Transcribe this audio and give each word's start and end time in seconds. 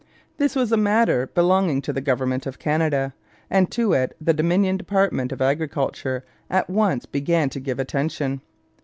This 0.37 0.55
was 0.55 0.71
a 0.71 0.77
matter 0.77 1.27
belonging 1.27 1.79
to 1.83 1.93
the 1.93 2.01
government 2.01 2.47
of 2.47 2.57
Canada, 2.57 3.13
and 3.51 3.69
to 3.69 3.93
it 3.93 4.17
the 4.19 4.33
Dominion 4.33 4.75
department 4.75 5.31
of 5.31 5.43
Agriculture 5.43 6.25
at 6.49 6.67
once 6.71 7.05
began 7.05 7.49
to 7.51 7.59
give 7.59 7.77
attention. 7.79 8.41